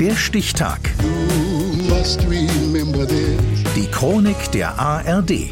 [0.00, 0.78] Der Stichtag.
[3.74, 5.50] Die Chronik der ARD.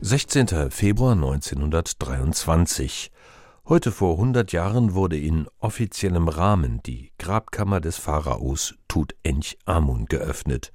[0.00, 0.70] 16.
[0.70, 3.10] Februar 1923.
[3.68, 10.70] Heute vor 100 Jahren wurde in offiziellem Rahmen die Grabkammer des Pharaos Tutanchamun geöffnet.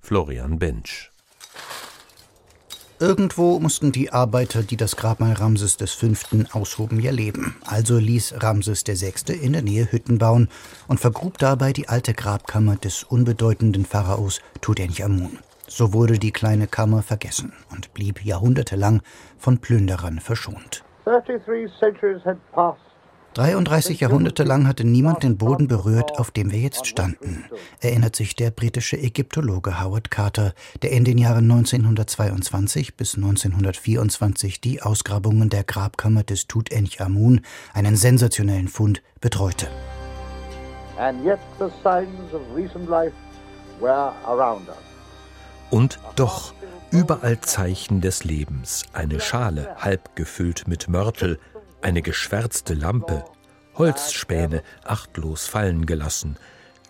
[0.00, 1.10] Florian Bench.
[3.02, 6.06] Irgendwo mussten die Arbeiter, die das Grabmal Ramses V.
[6.52, 7.56] aushoben, ja leben.
[7.66, 9.32] Also ließ Ramses VI.
[9.32, 10.48] in der Nähe Hütten bauen
[10.86, 15.40] und vergrub dabei die alte Grabkammer des unbedeutenden Pharaos Tutanchamun.
[15.66, 19.02] So wurde die kleine Kammer vergessen und blieb jahrhundertelang
[19.36, 20.84] von Plünderern verschont.
[21.04, 22.91] 33 centuries had passed
[23.34, 27.44] 33 Jahrhunderte lang hatte niemand den Boden berührt, auf dem wir jetzt standen,
[27.80, 34.82] erinnert sich der britische Ägyptologe Howard Carter, der in den Jahren 1922 bis 1924 die
[34.82, 37.40] Ausgrabungen der Grabkammer des Tutanchamun,
[37.72, 39.68] einen sensationellen Fund, betreute.
[45.70, 46.52] Und doch,
[46.90, 51.38] überall Zeichen des Lebens, eine Schale halb gefüllt mit Mörtel,
[51.82, 53.24] eine geschwärzte Lampe,
[53.76, 56.36] Holzspäne achtlos fallen gelassen.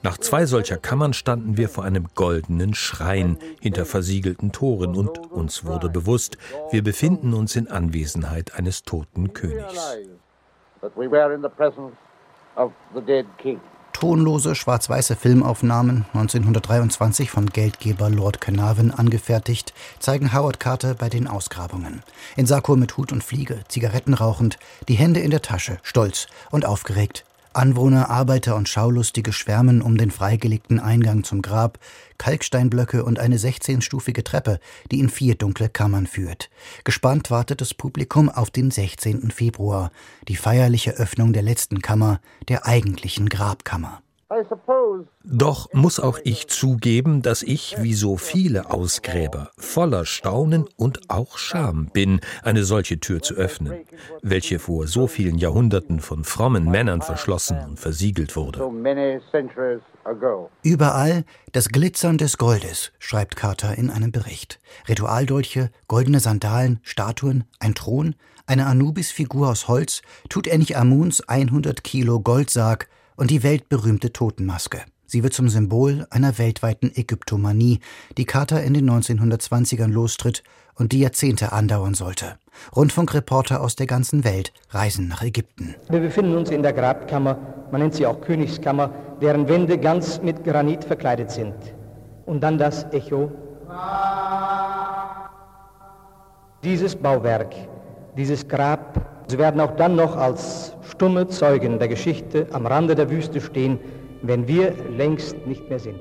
[0.05, 5.65] Nach zwei solcher Kammern standen wir vor einem goldenen Schrein hinter versiegelten Toren und uns
[5.65, 6.39] wurde bewusst,
[6.73, 9.97] wir befinden uns in Anwesenheit eines toten Königs.
[14.03, 22.03] Tonlose schwarz-weiße Filmaufnahmen, 1923 von Geldgeber Lord Carnarvon angefertigt, zeigen Howard Carter bei den Ausgrabungen.
[22.35, 26.67] In Sakko mit Hut und Fliege, Zigaretten rauchend, die Hände in der Tasche, stolz und
[26.67, 27.25] aufgeregt.
[27.57, 31.79] Anwohner, Arbeiter und Schaulustige schwärmen um den freigelegten Eingang zum Grab,
[32.19, 36.51] Kalksteinblöcke und eine 16-stufige Treppe, die in vier dunkle Kammern führt.
[36.85, 39.31] Gespannt wartet das Publikum auf den 16.
[39.31, 39.91] Februar,
[40.29, 44.03] die feierliche Öffnung der letzten Kammer, der eigentlichen Grabkammer.
[45.25, 51.39] Doch muss auch ich zugeben, dass ich, wie so viele Ausgräber, voller Staunen und auch
[51.39, 53.85] Scham bin, eine solche Tür zu öffnen,
[54.23, 58.61] welche vor so vielen Jahrhunderten von frommen Männern verschlossen und versiegelt wurde.
[60.63, 64.61] Überall das Glitzern des Goldes, schreibt Carter in einem Bericht.
[64.89, 68.15] Ritualdolche, goldene Sandalen, Statuen, ein Thron,
[68.47, 74.83] eine Anubis-Figur aus Holz, tut endlich Amuns 100 Kilo Goldsarg, und die weltberühmte Totenmaske.
[75.07, 77.81] Sie wird zum Symbol einer weltweiten Ägyptomanie,
[78.17, 80.43] die Carter in den 1920ern lostritt
[80.75, 82.39] und die Jahrzehnte andauern sollte.
[82.75, 85.75] Rundfunkreporter aus der ganzen Welt reisen nach Ägypten.
[85.91, 87.37] Wir befinden uns in der Grabkammer,
[87.71, 88.91] man nennt sie auch Königskammer,
[89.21, 91.55] deren Wände ganz mit Granit verkleidet sind.
[92.25, 93.31] Und dann das Echo.
[96.65, 97.55] Dieses Bauwerk,
[98.17, 103.09] dieses Grab Sie werden auch dann noch als stumme Zeugen der Geschichte am Rande der
[103.09, 103.79] Wüste stehen,
[104.21, 106.01] wenn wir längst nicht mehr sind.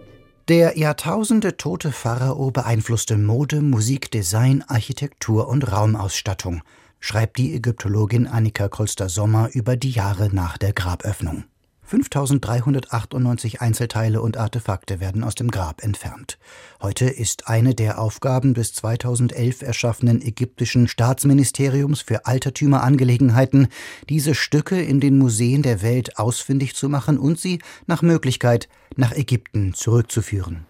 [0.50, 6.62] Der Jahrtausende tote Pharao beeinflusste Mode, Musik, Design, Architektur und Raumausstattung,
[7.00, 11.46] schreibt die Ägyptologin Annika Kolster-Sommer über die Jahre nach der Graböffnung.
[11.92, 16.40] 5398 Einzelteile und Artefakte werden aus dem Grab entfernt.
[16.82, 23.68] Heute ist eine der Aufgaben des 2011 erschaffenen ägyptischen Staatsministeriums für Altertümerangelegenheiten,
[24.08, 29.12] diese Stücke in den Museen der Welt ausfindig zu machen und sie nach Möglichkeit nach
[29.12, 30.66] Ägypten zurückzuführen.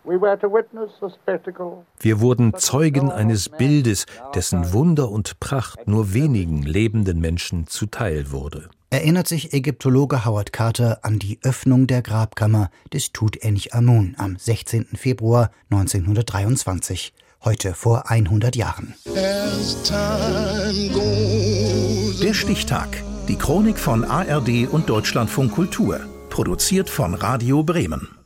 [1.99, 8.71] Wir wurden Zeugen eines Bildes, dessen Wunder und Pracht nur wenigen lebenden Menschen zuteil wurde
[8.91, 14.85] erinnert sich Ägyptologe Howard Carter an die Öffnung der Grabkammer des Tutanchamun am 16.
[14.95, 17.13] Februar 1923,
[17.43, 18.93] heute vor 100 Jahren.
[22.21, 23.03] Der Stichtag.
[23.27, 26.01] Die Chronik von ARD und Deutschlandfunk Kultur.
[26.29, 28.20] Produziert von Radio Bremen.